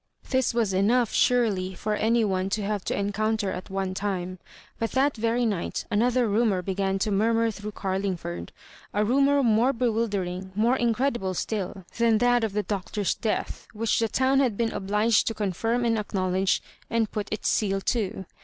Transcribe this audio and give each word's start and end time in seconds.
This 0.31 0.51
was 0.51 0.73
enough 0.73 1.13
surely 1.13 1.75
for 1.75 1.93
any 1.93 2.25
one 2.25 2.49
to 2.57 2.63
have 2.63 2.83
to 2.85 2.97
encounter 2.97 3.51
at 3.51 3.69
one 3.69 3.93
time; 3.93 4.39
but 4.79 4.93
that 4.93 5.15
very 5.15 5.45
night 5.45 5.85
another 5.91 6.27
rumour 6.27 6.63
began 6.63 6.97
to 6.97 7.11
murmur 7.11 7.51
through 7.51 7.73
OxF' 7.73 8.01
lingford— 8.01 8.49
a 8.95 9.05
rumor 9.05 9.43
more 9.43 9.73
bewildering, 9.73 10.53
more 10.55 10.75
incre 10.75 11.11
dible 11.13 11.35
still, 11.35 11.85
than 11.99 12.17
that 12.17 12.43
of 12.43 12.53
the 12.53 12.63
Doctor's 12.63 13.13
death, 13.13 13.67
which 13.73 13.99
the 13.99 14.07
town 14.07 14.39
had 14.39 14.57
been 14.57 14.71
obliged 14.73 15.27
to 15.27 15.35
confirm 15.35 15.85
and 15.85 15.99
ac 15.99 16.07
knowledge, 16.15 16.63
and 16.89 17.11
put 17.11 17.29
itis 17.31 17.47
seal 17.47 17.79
to. 17.79 18.25